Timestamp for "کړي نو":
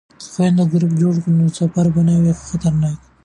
1.23-1.45